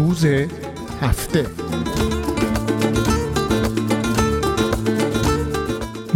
[0.00, 0.26] روز
[1.02, 1.46] هفته.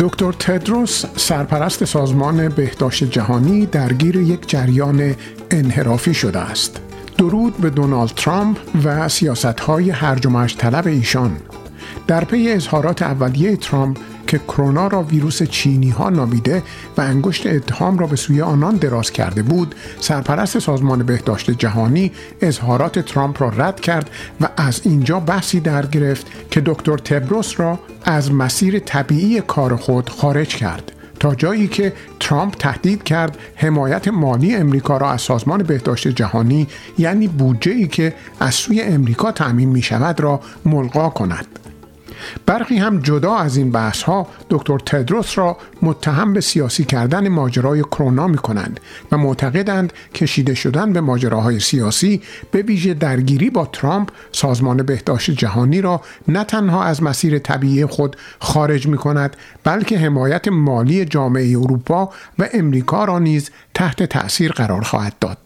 [0.00, 5.14] دکتر تدروس سرپرست سازمان بهداشت جهانی درگیر یک جریان
[5.50, 6.80] انحرافی شده است.
[7.18, 11.36] درود به دونالد ترامپ و سیاست های هرج و طلب ایشان.
[12.06, 16.62] در پی اظهارات اولیه ترامپ که کرونا را ویروس چینی ها نامیده
[16.96, 22.98] و انگشت اتهام را به سوی آنان دراز کرده بود سرپرست سازمان بهداشت جهانی اظهارات
[22.98, 24.10] ترامپ را رد کرد
[24.40, 30.10] و از اینجا بحثی در گرفت که دکتر تبروس را از مسیر طبیعی کار خود
[30.10, 36.08] خارج کرد تا جایی که ترامپ تهدید کرد حمایت مالی امریکا را از سازمان بهداشت
[36.08, 36.66] جهانی
[36.98, 41.63] یعنی بودجه ای که از سوی امریکا تأمین می شود را ملغا کند.
[42.46, 47.82] برخی هم جدا از این بحث ها دکتر تدروس را متهم به سیاسی کردن ماجرای
[47.82, 48.80] کرونا می کنند
[49.12, 55.80] و معتقدند کشیده شدن به ماجراهای سیاسی به ویژه درگیری با ترامپ سازمان بهداشت جهانی
[55.80, 62.10] را نه تنها از مسیر طبیعی خود خارج می کند بلکه حمایت مالی جامعه اروپا
[62.38, 65.38] و امریکا را نیز تحت تأثیر قرار خواهد داد.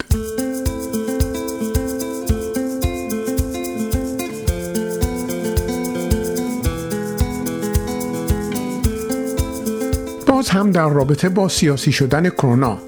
[10.28, 12.78] باز هم در رابطه با سیاسی شدن کرونا.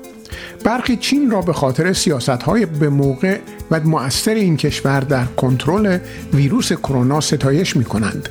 [0.64, 3.38] برخی چین را به خاطر سیاست های به موقع
[3.70, 5.98] و مؤثر این کشور در کنترل
[6.34, 8.28] ویروس کرونا ستایش می کنند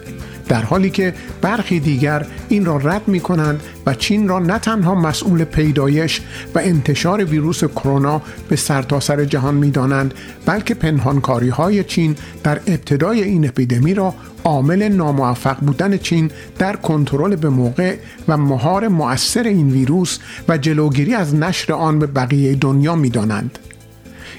[0.50, 4.96] در حالی که برخی دیگر این را رد می کنند و چین را نه تنها
[4.96, 6.22] مسئول پیدایش
[6.56, 10.14] و انتشار ویروس کرونا به سرتاسر سر جهان می دانند
[10.46, 17.36] بلکه پنهانکاری های چین در ابتدای این اپیدمی را عامل ناموفق بودن چین در کنترل
[17.36, 22.96] به موقع و مهار مؤثر این ویروس و جلوگیری از نشر آن به بقیه دنیا
[22.96, 23.60] می دانند.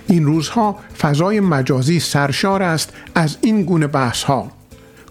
[0.06, 4.59] این روزها فضای مجازی سرشار است از این گونه بحث ها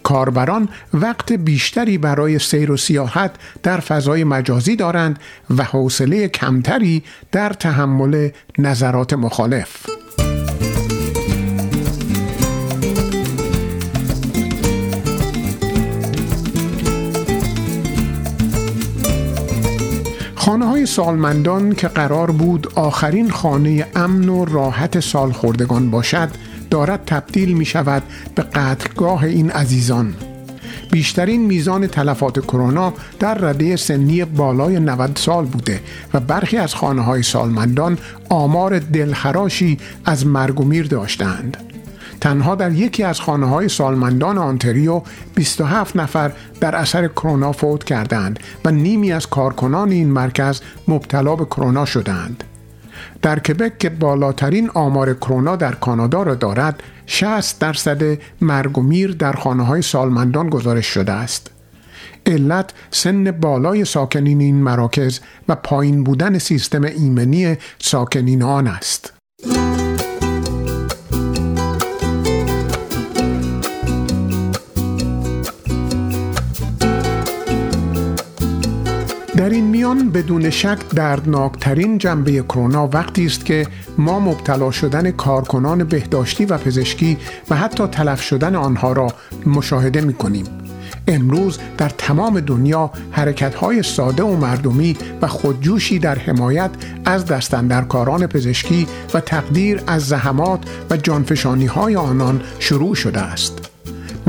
[0.09, 3.31] کاربران وقت بیشتری برای سیر و سیاحت
[3.64, 5.20] در فضای مجازی دارند
[5.58, 9.86] و حوصله کمتری در تحمل نظرات مخالف.
[20.36, 26.30] خانه های سالمندان که قرار بود آخرین خانه امن و راحت سالخوردگان باشد
[26.69, 28.03] دارد تبدیل می شود
[28.35, 30.16] به قتلگاه این عزیزان
[30.91, 35.81] بیشترین میزان تلفات کرونا در رده سنی بالای 90 سال بوده
[36.13, 37.97] و برخی از خانه های سالمندان
[38.29, 41.58] آمار دلخراشی از مرگ و میر داشتند.
[42.22, 45.02] تنها در یکی از خانه های سالمندان آنتریو
[45.35, 51.46] 27 نفر در اثر کرونا فوت کردند و نیمی از کارکنان این مرکز مبتلا به
[51.46, 52.44] کرونا شدند.
[53.22, 59.12] در کبک که بالاترین آمار کرونا در کانادا را دارد 60 درصد مرگ و میر
[59.12, 61.52] در خانه های سالمندان گزارش شده است.
[62.26, 69.19] علت سن بالای ساکنین این مراکز و پایین بودن سیستم ایمنی ساکنین آن است.
[79.50, 83.68] در این میان بدون شک دردناکترین جنبه کرونا وقتی است که
[83.98, 87.18] ما مبتلا شدن کارکنان بهداشتی و پزشکی
[87.50, 89.08] و حتی تلف شدن آنها را
[89.46, 90.46] مشاهده می کنیم.
[91.08, 96.72] امروز در تمام دنیا حرکت‌های ساده و مردمی و خودجوشی در حمایت
[97.06, 100.59] از دستندرکاران پزشکی و تقدیر از زحمات
[100.90, 103.70] و جانفشانی های آنان شروع شده است.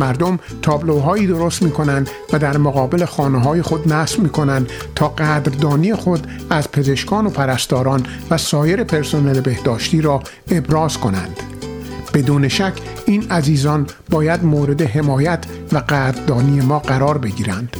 [0.00, 5.08] مردم تابلوهایی درست می کنند و در مقابل خانه های خود نصب می کنند تا
[5.08, 11.40] قدردانی خود از پزشکان و پرستاران و سایر پرسنل بهداشتی را ابراز کنند.
[12.14, 12.72] بدون شک
[13.06, 17.76] این عزیزان باید مورد حمایت و قدردانی ما قرار بگیرند.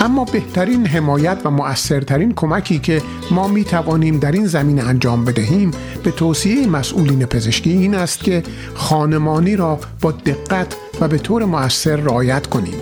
[0.00, 5.70] اما بهترین حمایت و مؤثرترین کمکی که ما می توانیم در این زمین انجام بدهیم
[6.04, 8.42] به توصیه مسئولین پزشکی این است که
[8.74, 12.74] خانمانی را با دقت و به طور مؤثر رعایت کنیم.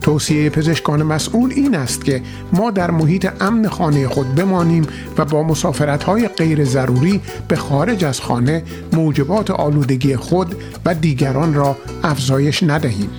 [0.00, 2.22] توصیه پزشکان مسئول این است که
[2.52, 4.86] ما در محیط امن خانه خود بمانیم
[5.18, 8.62] و با مسافرت های غیر ضروری به خارج از خانه
[8.92, 13.10] موجبات آلودگی خود و دیگران را افزایش ندهیم.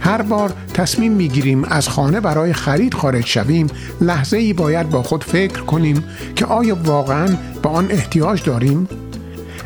[0.00, 3.66] هر بار تصمیم می‌گیریم از خانه برای خرید خارج شویم
[4.00, 6.04] لحظه ای باید با خود فکر کنیم
[6.36, 8.88] که آیا واقعا به آن احتیاج داریم؟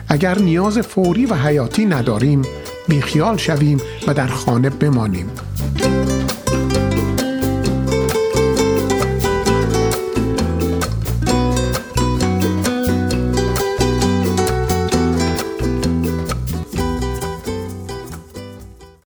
[0.08, 2.42] اگر نیاز فوری و حیاتی نداریم
[2.88, 5.30] بیخیال شویم و در خانه بمانیم.